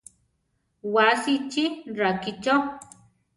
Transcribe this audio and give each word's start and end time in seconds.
Wasi 0.95 1.33
chi 1.51 1.65
rakícho. 1.99 2.55